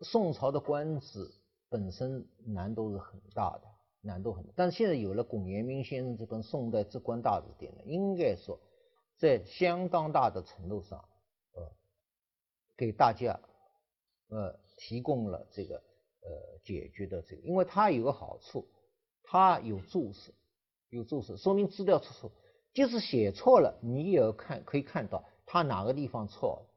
[0.00, 1.30] 宋朝的官职
[1.68, 3.62] 本身难度是很大的，
[4.00, 4.52] 难度很大。
[4.56, 8.58] 但是现在有了龚延明先生这本《宋代职官大字典》呢，应该说
[9.18, 10.98] 在相当大的程度上，
[11.54, 11.72] 呃，
[12.76, 13.40] 给大家
[14.28, 18.68] 呃提供了这个呃解决的这个，因为它有个好处，
[19.24, 20.32] 它有注释，
[20.90, 22.30] 有注释，说明资料出错，
[22.72, 26.67] 即使写错了，你也要看可以看到他哪个地方错了。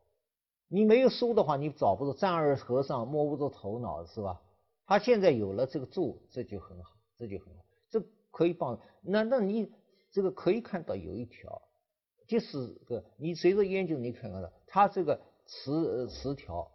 [0.74, 4.42] 你没有书的话，你找不着丈二和尚摸不着头脑，是吧？
[4.86, 8.80] 他现在有了这个注，这就很好，这就很好，这可以帮。
[9.02, 9.70] 那那你
[10.12, 11.62] 这个可以看到有一条，
[12.26, 16.72] 就是个你随着研究，你看看他这个词词条，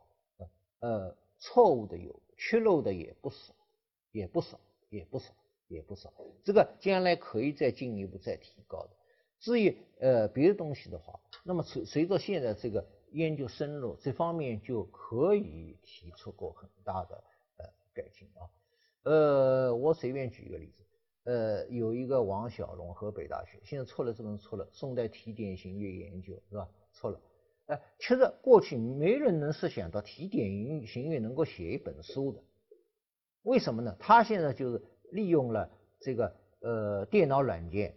[0.80, 3.54] 呃，错误的有，缺漏的也不少，
[4.12, 4.60] 也不少，
[4.90, 5.32] 也不少，
[5.68, 6.12] 也不少。
[6.44, 8.90] 这个将来可以再进一步再提高的。
[9.40, 12.86] 至于呃别的东西的话，那么随随着现在这个。
[13.12, 17.24] 研究深入这方面就可以提出过很大的
[17.58, 18.50] 呃改进啊，
[19.04, 20.84] 呃，我随便举一个例子，
[21.24, 26.68] 呃，有一个王小龙，河北大学现在错了这本错了《宋代提点刑狱研究》是吧？
[26.92, 27.20] 错了，
[27.66, 32.42] 哎，其实过去没人能设想到提点刑刑狱能够写一本书的，
[33.42, 33.96] 为什么呢？
[33.98, 35.70] 他现在就是利用了
[36.00, 37.96] 这个呃电脑软件，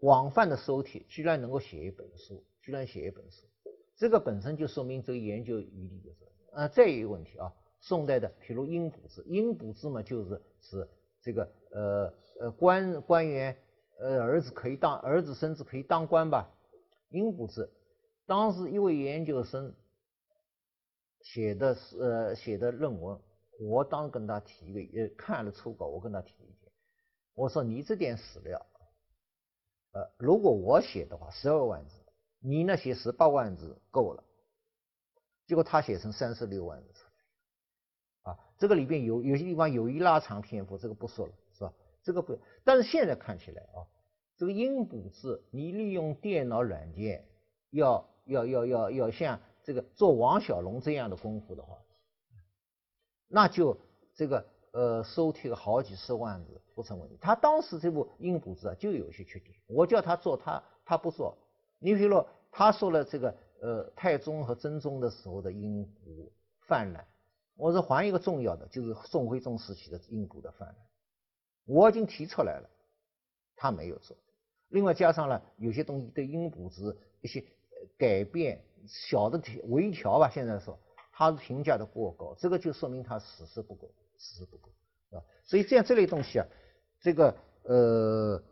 [0.00, 3.46] 广泛的收帖，居然能够写一本书，居然写一本书。
[4.00, 6.16] 这个本身就说明这个研究余地就是
[6.54, 10.88] 啊，再一个问题啊，宋代的，譬如应补制，应补制嘛，就是指
[11.20, 13.54] 这个呃呃官官员
[13.98, 16.50] 呃儿子可以当儿子孙子可以当官吧？
[17.10, 17.68] 应补制，
[18.26, 19.74] 当时一位研究生
[21.20, 23.20] 写的是呃写的论文，
[23.60, 26.72] 我当跟他提一个呃看了初稿，我跟他提意见，
[27.34, 28.64] 我说你这点史料，
[29.92, 31.99] 呃如果我写的话，十二万字。
[32.42, 34.24] 你那写十八万字够了，
[35.46, 37.04] 结果他写成三十六万字，
[38.22, 41.72] 啊，这个里边有有些地方有一拉长篇幅，这个不说了，是吧？
[42.02, 43.84] 这个不，但是现在看起来啊，
[44.38, 47.28] 这个音补字，你利用电脑软件，
[47.70, 51.76] 要要要要要像这个做王小龙这样的功夫的话，
[53.28, 53.78] 那就
[54.14, 57.18] 这个呃收贴好几十万字不成问题。
[57.20, 61.36] 他当时这部音补字啊就有些缺点，我叫他做，他他不做。
[61.80, 66.30] 你比如，他说了这个呃太宗和真宗的时候的阴补
[66.68, 67.06] 泛滥，
[67.56, 70.76] 我说还一个重要的，就是宋徽宗时期的阴补的泛滥，
[71.64, 72.68] 我已经提出来了，
[73.56, 74.14] 他没有做。
[74.68, 77.42] 另外加上了有些东西对阴补之一些
[77.96, 80.78] 改变小的调微调吧，现在说
[81.12, 84.70] 他是评价的过高，这个就说明他史实不够，史实不够，
[85.08, 85.24] 是吧？
[85.44, 86.46] 所以这样这类东西啊，
[87.00, 88.42] 这个呃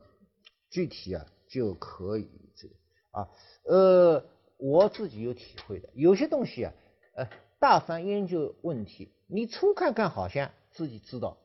[0.71, 2.75] 具体啊就可以这个。
[3.19, 3.29] 啊，
[3.65, 4.25] 呃，
[4.59, 6.73] 我自己有体会的，有些东西啊，
[7.17, 11.37] 呃，大凡研究问题，你初看看好像自己知道，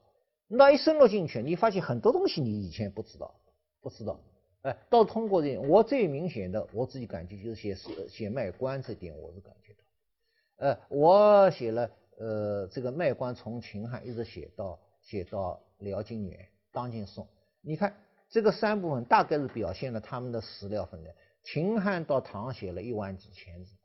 [0.47, 3.33] 那一深入进去，你发现很多东西你以前不知道，
[3.81, 4.19] 不知道，
[4.61, 7.75] 哎，到通过这，我最明显的，我自己感觉就是写
[8.07, 11.89] 写卖官这点，我是感觉到，呃，我写了，
[12.19, 17.27] 呃，这个卖官从秦汉一直写到写到辽金元，当今宋，
[17.61, 17.95] 你看
[18.29, 21.15] 这个三部分大概是表现了他们的史料分量。
[21.43, 23.75] 秦汉到唐写了一万几千字，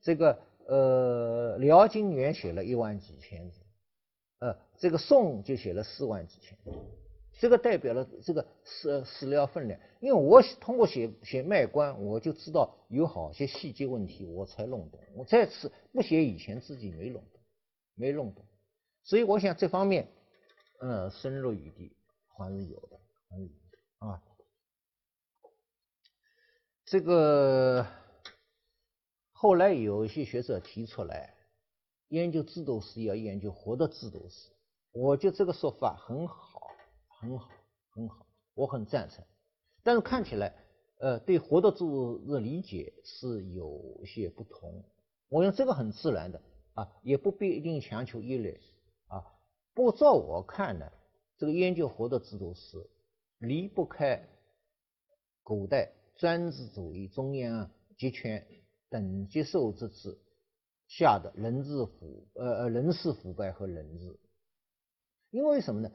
[0.00, 3.60] 这个呃辽金元写了一万几千字，
[4.38, 6.56] 呃这个宋就写了四万几千，
[7.40, 9.80] 这个代表了这个史史料分量。
[10.00, 15.00] 因为我通过写写卖官，我就知道有好些细节问题，我才弄懂。
[15.14, 17.40] 我再次不写以前自己没弄懂，
[17.94, 18.44] 没弄懂，
[19.02, 20.08] 所以我想这方面，
[20.80, 21.96] 呃深入余地
[22.28, 24.22] 还是有的，还是有的啊。
[26.92, 27.86] 这个
[29.32, 31.34] 后来有一些学者提出来，
[32.08, 34.50] 研究制度史要研究活的制度史，
[34.90, 36.60] 我觉得这个说法很好，
[37.08, 37.48] 很好，
[37.94, 39.24] 很好，我很赞成。
[39.82, 40.54] 但是看起来，
[40.98, 44.84] 呃，对活的制度的理解是有些不同。
[45.30, 46.42] 我用这个很自然的
[46.74, 48.60] 啊，也不必一定强求一类
[49.06, 49.24] 啊。
[49.72, 50.92] 不过照我看呢，
[51.38, 52.76] 这个研究活的制度史
[53.38, 54.28] 离不开
[55.42, 55.90] 古代。
[56.16, 58.46] 专制主义中央集权
[58.88, 60.18] 等级受制之
[60.86, 64.18] 下的人治腐呃呃人事腐败和人治，
[65.30, 65.90] 因为什么呢？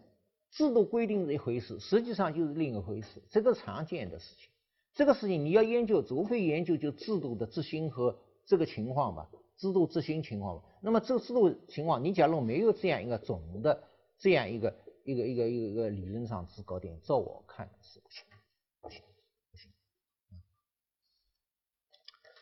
[0.50, 4.50] 制度规定是一回事，实际上就是另一回事，这个常见的事情。
[4.94, 10.64] 这个事情你要研究，除非研究就制度的执行和这个情况吧，制度执行情况吧。
[10.82, 13.84] 那么这个制度情况，你假如没有这样一个总的
[14.18, 18.26] 这样一个一个一个一个理论上制高点，照我看是不行。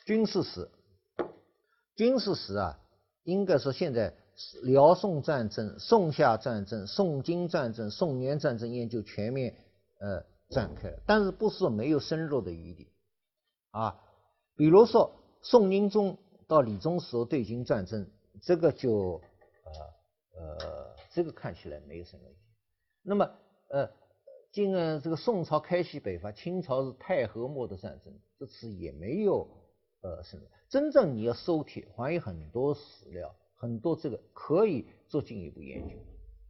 [0.05, 0.69] 军事史，
[1.95, 2.79] 军事史啊，
[3.23, 4.13] 应该说现在
[4.61, 9.55] 辽宋战争、宋夏战争、宋金战争、宋元战争研究全面
[9.99, 12.87] 呃展开，但是不是没有深入的余地
[13.71, 13.99] 啊？
[14.55, 15.11] 比如说
[15.41, 16.17] 宋宁宗
[16.47, 18.07] 到李宗时候对金战争，
[18.43, 19.19] 这个就
[20.33, 22.39] 呃呃这个看起来没有什么问题。
[23.01, 23.31] 那么
[23.69, 23.89] 呃，
[24.51, 29.49] 今呃这个宋朝开西北伐，清朝是太和末的战争，这次也没有
[30.05, 30.43] 呃什么。
[30.69, 33.35] 真正你要收帖，还有很多史料。
[33.57, 35.95] 很多这个可以做进一步研究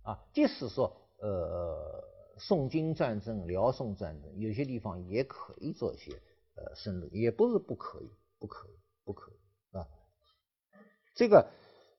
[0.02, 2.04] 啊，即使说呃
[2.40, 6.12] 宋金战争、辽宋战争，有些地方也可以做一些
[6.56, 8.10] 呃深入，也不是不可以，
[8.40, 8.74] 不可以，
[9.06, 9.88] 不可以啊。
[11.13, 11.48] 这个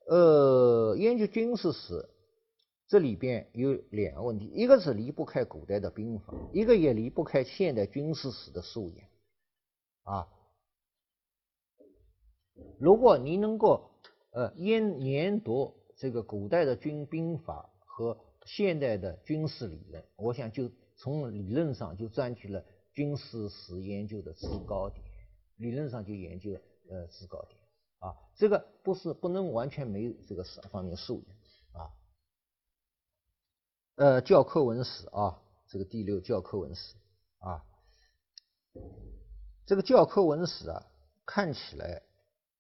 [0.07, 2.11] 呃研究军事史，
[2.89, 9.09] 这里边有两个问题，一个是离不开古代的兵法，一个也离不开现代军事史的素养
[10.03, 10.29] 啊。
[12.79, 13.91] 如果你能够
[14.31, 22.63] 呃，研研读这个古代的军兵法和现代的军事理论，我想就从理论上就占据了
[22.93, 25.03] 军事史研究的制高点，
[25.57, 26.53] 理论上就研究
[26.91, 27.59] 呃制高点
[27.99, 31.91] 啊，这个不是不能完全没有这个方面素养啊。
[33.95, 36.95] 呃，教科文史啊，这个第六教科文史
[37.39, 37.65] 啊，
[39.65, 40.87] 这个教科文史啊，
[41.25, 42.03] 看起来。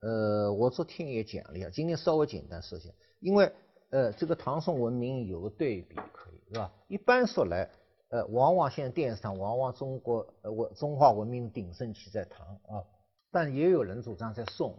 [0.00, 3.50] 呃，我昨天也讲了一下，今天稍微简单说一下，因为
[3.88, 6.72] 呃，这个唐宋文明有个对比可以是吧？
[6.86, 7.70] 一般说来，
[8.10, 12.84] 呃，往往现在电视上往往中国呃文中华文明鼎盛期在唐啊，
[13.30, 14.78] 但也有人主张在宋。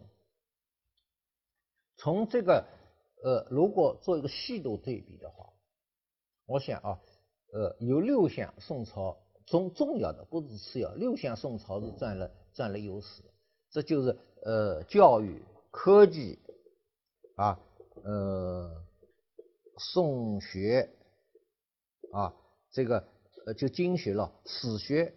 [1.97, 2.63] 从这个
[3.23, 5.51] 呃，如果做一个细度对比的话，
[6.45, 7.01] 我想啊，
[7.53, 9.17] 呃，有六项宋朝
[9.47, 13.23] 中重要的不是次要，六项宋朝是占了占了优势，
[13.71, 14.15] 这就是。
[14.47, 16.39] 呃，教育、科技
[17.35, 17.59] 啊，
[18.01, 18.81] 呃，
[19.77, 20.89] 宋学
[22.13, 22.33] 啊，
[22.71, 23.05] 这个
[23.45, 25.13] 呃就经学了，史学、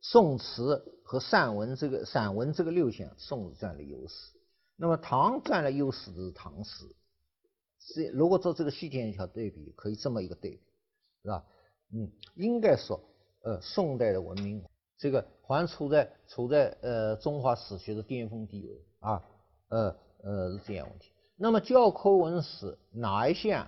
[0.00, 4.14] 宋词和散文这个散文这个六项，宋占了优势。
[4.76, 6.86] 那么唐占了优势的是唐诗。
[7.80, 10.62] 是如果做这个细线条对比，可以这么一个对比，
[11.24, 11.44] 是吧？
[11.92, 13.00] 嗯，应该说，
[13.42, 14.64] 呃，宋代的文明。
[15.02, 19.24] 这个还处在处在呃中华史学的巅峰地位啊，
[19.68, 21.10] 呃呃是这样问题。
[21.34, 23.66] 那么教科文史哪一项？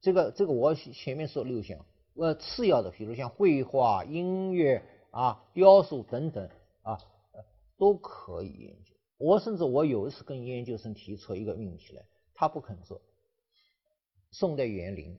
[0.00, 1.84] 这个这个我前面说六项，
[2.14, 6.48] 呃次要的，比如像绘画、音乐啊、雕塑等等
[6.80, 6.96] 啊，
[7.76, 8.94] 都可以研究。
[9.18, 13.02] 我甚至我有一次跟研究生提出一个命题来，他不肯做。
[14.30, 15.18] 宋代园林，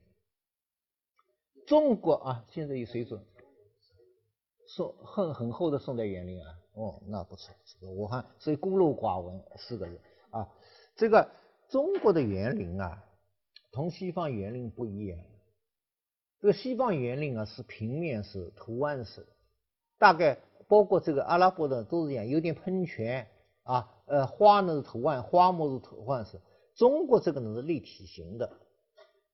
[1.68, 3.24] 中国啊现在有水准。
[4.74, 10.48] 宋很很厚的宋代园林啊，哦，那不错，这个我看所以孤陋寡闻四个字啊。
[10.96, 11.28] 这个
[11.68, 13.04] 中国的园林啊，
[13.70, 15.18] 同西方园林不一样。
[16.40, 19.26] 这个西方园林啊是平面式、图案式，
[19.98, 20.38] 大概
[20.68, 23.28] 包括这个阿拉伯的都是一样，有点喷泉
[23.64, 26.40] 啊，呃，花呢是图案，花木是图案式。
[26.76, 28.50] 中国这个呢是立体型的。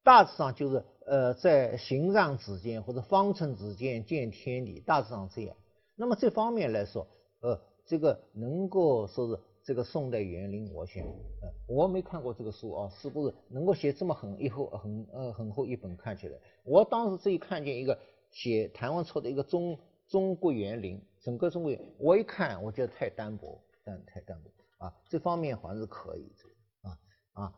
[0.02, 5.56] 大致上就是呃，在形上之间或者方寸之间见天理，大致上这样。
[5.96, 7.06] 那么这方面来说，
[7.40, 16.38] 呃，这个能够说是这个宋代园林，我想，呃，我没看过这个书啊，是不是能够写这么很一厚很呃很厚一本看起来？
[16.62, 17.98] 我当时这一看见一个
[18.30, 19.78] 写谭文绰的一个中
[20.08, 24.50] 中国园林，整个中国园，我一看我觉得太单薄，但太单薄
[24.84, 26.98] 啊，这方面还是可以的啊
[27.32, 27.54] 啊，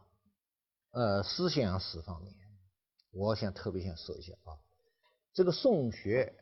[0.92, 2.32] 呃，思想史方面。
[3.12, 4.54] 我想特别想说一下啊，
[5.32, 6.32] 这个宋学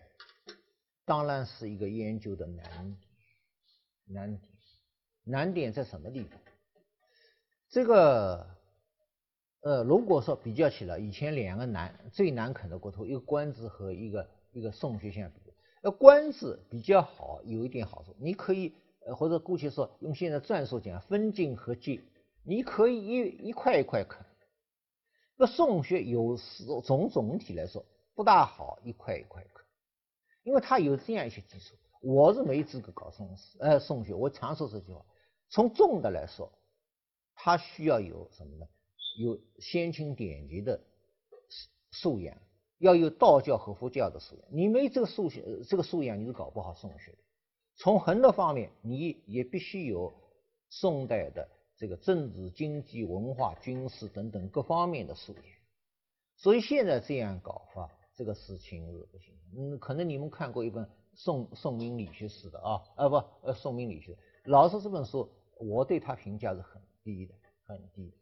[1.04, 2.96] 当然是一个研究的难，
[4.06, 4.40] 难点，
[5.25, 6.38] 难点在什么地方？
[7.70, 8.46] 这个
[9.60, 15.40] 呃，如果说比较起来，以前两个难最难啃的骨头，一个官字和一个一个宋学相比，
[15.82, 18.75] 呃，官字比较好，有一点好处，你可以
[19.06, 22.02] 呃或者姑且说用现在篆书讲分进和进，
[22.44, 24.25] 你可以一一块一块啃。
[25.38, 29.64] 这宋学有时从总体来说不大好，一块一块啃，
[30.42, 31.76] 因为它有这样一些基础。
[32.00, 34.12] 我是没资格搞宋史，呃，宋学。
[34.12, 35.04] 我常说这句话，
[35.49, 36.52] 从重的来说，
[37.37, 38.66] 它需要有什么呢？
[39.16, 40.80] 有先秦典籍的
[41.92, 42.37] 素养，
[42.78, 44.45] 要有道教和佛教的素养。
[44.50, 47.18] 你没这个素学，这个素养你是搞不好宋学的。
[47.76, 50.12] 从很多方面，你也必须有
[50.68, 51.49] 宋代的。
[51.78, 55.42] 这个政治、经济、文化、军事等等各方面的素养，
[56.37, 59.32] 所以现在这样搞法，这个事情是不行。
[59.56, 68.16] 嗯，可能你们看过一本宋宋明理学史的啊，啊不，呃宋明理学，老师这本书，我对他评价是很低的，很低的，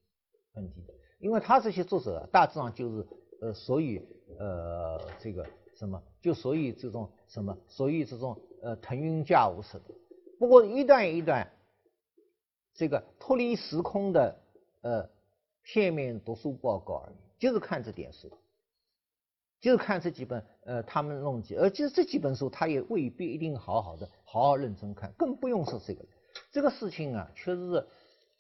[0.52, 0.94] 很低的。
[1.18, 3.06] 因为他这些作者大致上就是
[3.40, 4.02] 呃，所以
[4.38, 9.94] 呃这个什么，就所以这种什么，所以这种呃腾云驾雾似的。
[10.38, 11.50] 不过一段一段
[12.76, 14.38] 这个脱离时空的
[14.82, 15.10] 呃
[15.62, 18.30] 片面读书报告而已，就是看这点书，
[19.60, 26.04] 就是看这几本呃他们弄几，而其实这几本书他也未必一定好好的好好认真看，更不用说这个
[26.52, 27.86] 这个事情啊，确实是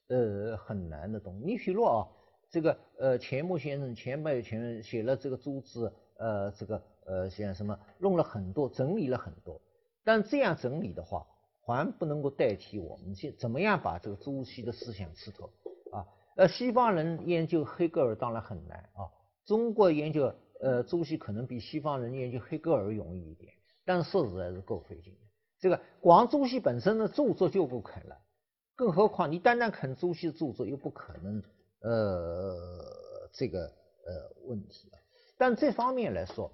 [0.08, 1.44] 呃很难的东西。
[1.44, 2.06] 你比如啊。
[2.48, 9.60] 这个呃，钱穆先生前半前写了这个朱子，呃，这个呃，像什么弄了很多，整理了很多。
[10.04, 11.26] 但这样整理的话，
[11.66, 15.50] 还不能够代替我们去怎么样把这个朱熹的思想吃透
[15.90, 16.06] 啊。
[16.36, 19.10] 呃，西方人研究黑格尔当然很难啊，
[19.44, 23.52] 中国研究呃朱熹可能比西方人研究黑格尔容易一点，
[23.84, 25.20] 但是说实在是够费劲的。
[25.58, 28.16] 这个光朱熹本身的著作就不肯了，
[28.76, 31.42] 更何况你单单啃朱熹的著作又不可能。
[31.80, 32.54] 呃，
[33.32, 34.98] 这个呃问题啊，
[35.38, 36.50] 但这方面来说，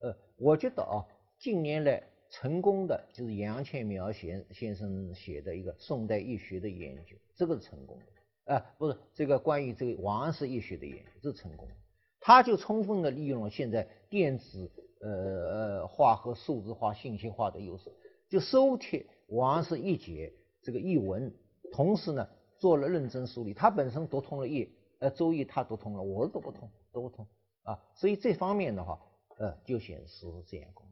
[0.00, 1.04] 呃，我觉得啊，
[1.38, 2.02] 近年来
[2.34, 11.74] 成功的就是杨倩苗先先生写的一个宋代易学的研究，这个是成功的，啊，不是这个关于这个王安石易学的研究，这是成功的，
[12.18, 17.92] 他就充分的利用了现在电子呃呃化和数字化信息化的优势，
[18.28, 21.32] 就收帖王安石一节这个译文，
[21.72, 22.28] 同时呢。
[22.56, 27.26] 做了认真梳理，他本身读通了易，呃，周易他读通了，我读不通，读不通
[27.64, 28.98] 啊，所以这方面的话，
[29.36, 30.86] 呃，就显示这样功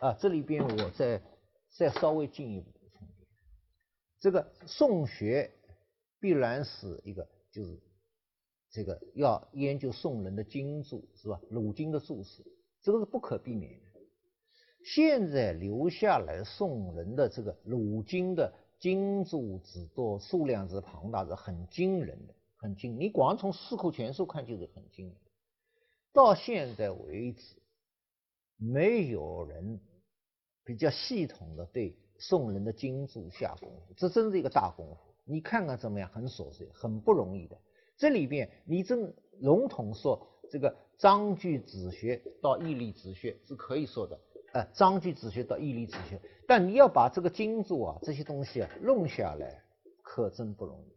[0.00, 0.12] 啊。
[0.14, 1.22] 这里边我再
[1.70, 3.28] 再稍微进一步补充一点，
[4.20, 5.50] 这个宋学
[6.20, 7.78] 必然是一个就是
[8.70, 11.40] 这个要研究宋人的经注是吧？
[11.50, 12.44] 鲁经的注释，
[12.82, 14.00] 这个是不可避免的。
[14.84, 18.52] 现在留下来宋人的这个鲁经的。
[18.80, 23.00] 经注之多，数量之庞大是很惊人的，很惊。
[23.00, 25.16] 你光从《四库全书》看就是很惊人。
[26.12, 27.56] 到现在为止，
[28.56, 29.80] 没有人
[30.64, 34.98] 比较系统的对宋人的经注下功夫，这真是一个大功夫。
[35.24, 36.08] 你看看怎么样？
[36.10, 37.56] 很琐碎，很不容易的。
[37.96, 44.20] 这里边你真笼统说，这个章句子学到义理子学是可以说的。
[44.52, 49.64] 呃，章句子学到义理子学，但你要把这个经注啊这些东西啊弄下来，
[50.02, 50.94] 可真不容易。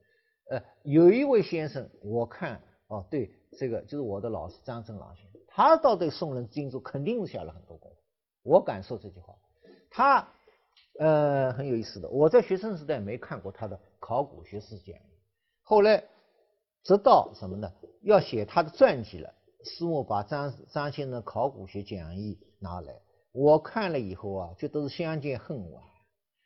[0.51, 5.26] 呃，有一位先生，我看哦，对，这个就是我的老师张正郎先生，
[5.57, 7.97] 他倒对宋人经注肯定是下了很多功夫。
[8.43, 9.33] 我敢说这句话，
[9.89, 10.27] 他
[10.99, 12.07] 呃很有意思的。
[12.07, 15.17] 我在学生时代没看过他的考古学史讲义，
[15.63, 16.03] 后来
[16.83, 17.73] 直到什么呢？
[18.03, 19.33] 要写他的传记了，
[19.63, 22.93] 师母把张张先生考古学讲义拿来。
[23.31, 25.83] 我看了以后啊，觉得是相见恨晚，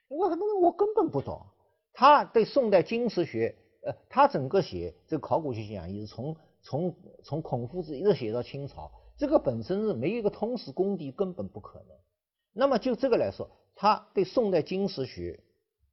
[0.07, 1.45] 因为很多人我根本不懂。
[1.91, 8.89] 他对宋代经史学，呃，他整个写这个考古学讲义是从从从孔夫子一直写到清朝，
[9.21, 11.95] 这个本身是没有一个通史功底，根本不可能。
[12.53, 15.39] 那么就这个来说，他对宋代经史学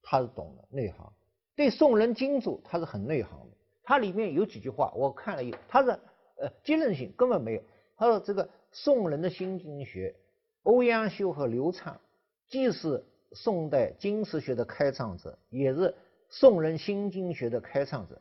[0.01, 1.13] 他是懂的内行，
[1.55, 3.57] 对宋人经注他是很内行的。
[3.83, 7.63] 他里面有几句话我看了以后，他是呃结论性根本没有。
[7.99, 10.17] 他说这个宋人的新经学。
[10.63, 12.01] 欧阳修和刘畅
[12.49, 15.95] 既是宋代经史学的开创者，也是
[16.31, 18.19] 宋人新经学的开创者。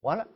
[0.00, 0.26] 完了，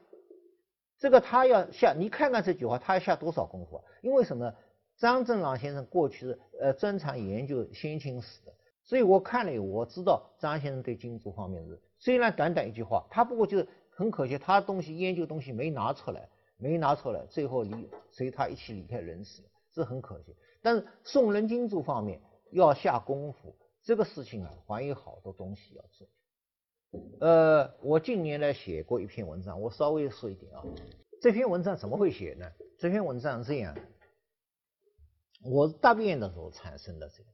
[0.98, 3.84] 这个他要下，你看看这句话，他要下多少功夫啊？
[4.02, 4.54] 因为什么？
[4.96, 8.52] 张正朗先生过去是呃专长研究先秦史的，
[8.84, 20.36] 所以我看了以后，我知道张先生对经注方面是虽然短短一句话，他不过就是很可惜，他东西研究东西没拿出来，没拿出来，最后离随他一起离开人世，这很可惜。
[20.62, 22.20] 但是宋人经注方面
[22.52, 26.06] 要下功夫，这个事情啊，还有好多东西要做。
[27.20, 30.62] 呃，我近年来写过一篇文章，我稍微说一点啊。
[31.20, 32.50] 这篇文章怎么会写呢？
[32.78, 33.76] 这篇文章这样，
[35.42, 37.30] 我答辩的时候产生的这个，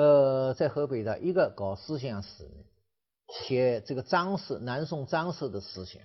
[0.00, 2.48] 呃，在河北的一个搞思想史，
[3.28, 6.02] 写这个张氏南宋张氏的思想，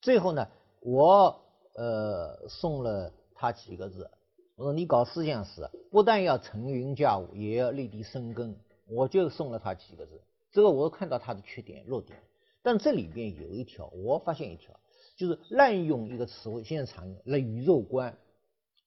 [0.00, 0.48] 最后呢，
[0.80, 1.42] 我
[1.76, 4.10] 呃送了他几个字。
[4.56, 8.56] 我说你搞思想史，不但要乘云驾雾，也要立地生根。
[8.86, 10.20] 我就送了他几个字，
[10.54, 12.18] 这个我看到他的缺点弱点。
[12.62, 14.80] 但这里边有一条，我发现一条，
[15.18, 18.16] 就是滥用一个词汇，现在常用了宇宙观，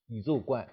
[0.07, 0.67] 宇宙观。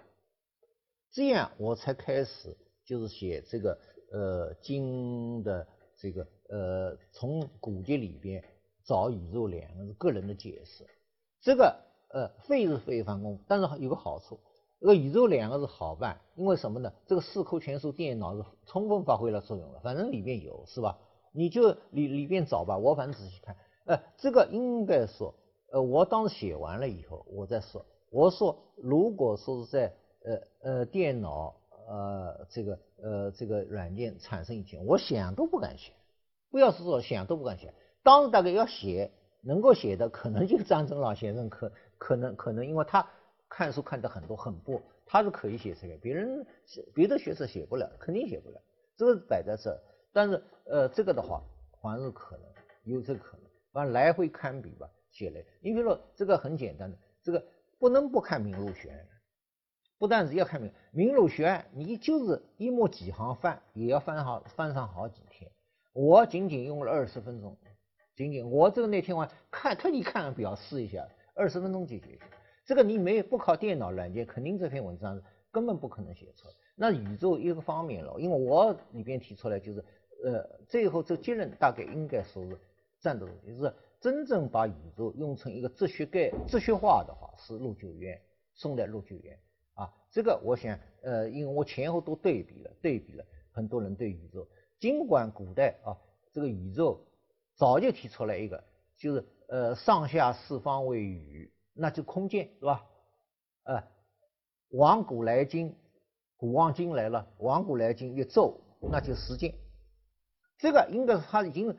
[1.13, 3.79] 这样我才开始就是写这个
[4.11, 8.43] 呃经的这个呃从古籍里边
[8.85, 10.87] 找宇宙两个字个人的解释。
[11.43, 11.77] 这个
[12.09, 14.41] 呃费是费一番功夫，但是有个好处。
[14.85, 16.93] 这个宇宙两个字好办，因为什么呢？
[17.07, 20.99] 这个四库全书电脑是充分发挥了作用了，反正里边有是吧？
[21.33, 25.35] 你就里里边找吧，我反正仔细看，呃，这个应该说
[25.73, 31.55] 呃，我当时写完了以后，我再说，我说如果说是在呃呃电脑
[31.89, 35.95] 呃这个呃这个软件产生以前，我想都不敢想，
[36.51, 37.73] 不要是说想都不敢想，
[38.03, 39.11] 当时大概要写
[39.41, 43.09] 能够写的，可能就张真老先生可可能可能因为他
[43.57, 46.45] 看书看的很多很多，他是可以写出来，别人
[46.93, 48.61] 别的学者写不了，肯定写不了，
[48.97, 49.81] 这个摆在这，
[50.13, 52.45] 但是呃这个的话还是可能
[52.83, 54.91] 有这个可能，反正来回堪比吧。
[55.13, 57.47] 写来，你比如说这个很简单的，这个
[57.79, 58.99] 不能不看《明录学案》，
[59.99, 65.49] 不但是要看《明明录学案》，你就是一目几行翻，也要翻好翻上好几天。
[65.93, 67.57] 我仅仅用了二十分钟，
[68.17, 71.07] 仅仅我这个那天晚看特地看了表试一下，
[71.37, 72.19] 二十分钟解决。
[72.65, 76.55] 这个你没有不靠电脑软件，肯定这篇文章根本不可能写出来。
[76.77, 79.85] 那宇宙一个方面了，因为我里边提出来就是，
[80.25, 82.59] 呃，最后这结论大概应该说是
[83.01, 83.73] 站得住，就是。
[84.01, 88.21] 真正把宇宙用成一个哲学概哲学化的话，是陆九渊，
[88.53, 89.39] 宋代陆九渊
[89.73, 89.91] 啊。
[90.11, 94.47] 这个我想，呃，因为我前后都对比了，对比了很多人对宇宙。
[94.79, 95.97] 尽管古代啊，
[96.35, 97.03] 这个宇宙
[97.55, 98.63] 早就提出来一个，
[98.99, 102.87] 就是呃，上下四方为宇，那就空见是吧？
[103.65, 103.83] 呃，
[104.71, 105.77] 往古来今，
[106.37, 109.55] 古往今来了，往古来今一奏，那就时间。
[110.59, 111.77] 这个应该是他已经。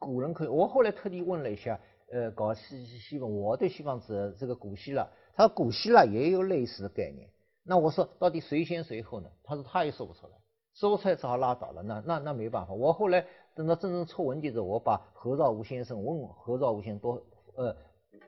[0.00, 1.78] 古人可以，我后来特地问了一下，
[2.10, 7.30] 呃，搞西西西方，我对西方指这个古希腊，他说古希腊也有类似的概念。
[7.62, 9.30] 那我说到底谁先谁后呢？
[9.44, 10.32] 他说他也说不出来，
[10.74, 11.84] 说不出来只好拉倒了。
[11.84, 12.74] 那那那没办法。
[12.74, 17.76] 我后来等到真正出文件之后，我把何兆武先生问何兆武先生都呃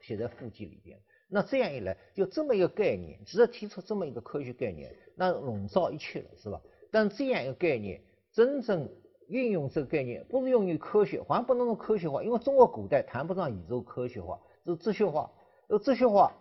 [0.01, 0.99] 写在附记里边。
[1.29, 6.61] 那这样一来，就这么一个概念，只要提出这么一个科学概念，那笼罩一切了，是吧？
[6.91, 8.03] 但这样一个概念
[8.33, 8.89] 真正。
[9.31, 15.31] 运用这个概念不是用于科学，好像不能用科学化，因为中国古代谈不上宇宙科学化，是哲学化。
[15.69, 16.33] 而哲学化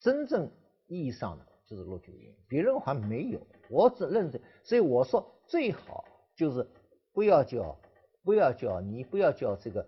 [0.00, 0.50] 真正
[0.86, 3.46] 意义上的就是陆九渊，别人还没有。
[3.68, 6.02] 我只认这，所以我说最好
[6.34, 6.66] 就是
[7.12, 7.78] 不要叫
[8.24, 9.86] 不要叫你不要叫这个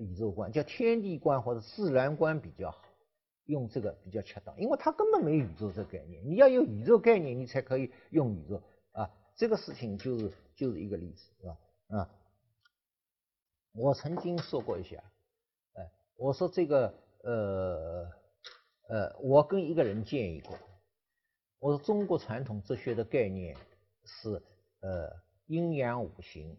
[0.00, 2.82] 宇宙观，叫天地观或者自然观比较好，
[3.44, 6.22] 用这个比较恰当，因为它根本没宇宙这个概念。
[6.24, 9.10] 你要有宇宙概念，你才可以用宇宙啊。
[9.36, 11.58] 这个事情就是就是一个例子，是吧？
[11.88, 12.10] 啊，
[13.72, 14.96] 我曾经说过一下，
[15.74, 18.10] 哎，我说这个呃
[18.88, 20.58] 呃，我跟一个人建议过，
[21.58, 23.56] 我说中国传统哲学的概念
[24.04, 24.42] 是
[24.80, 25.12] 呃
[25.46, 26.56] 阴阳五行，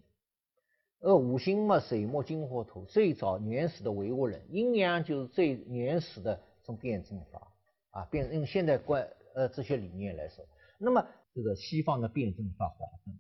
[1.00, 7.52] 呃五行嘛，水木金火土，最早原始的唯物论，阴阳就是最原始的这种辩证法
[7.92, 10.46] 啊，辩用现代观呃这些理念来说，
[10.78, 11.06] 那么。
[11.36, 13.14] 这个西方的辩证法划分